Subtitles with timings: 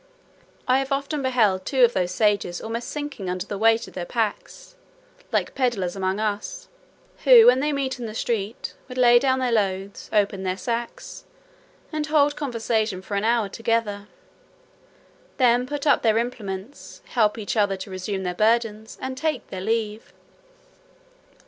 [0.67, 4.03] I have often beheld two of those sages almost sinking under the weight of their
[4.07, 4.73] packs,
[5.31, 6.67] like pedlars among us,
[7.23, 11.25] who, when they met in the street, would lay down their loads, open their sacks,
[11.93, 14.07] and hold conversation for an hour together;
[15.37, 19.61] then put up their implements, help each other to resume their burdens, and take their
[19.61, 20.13] leave.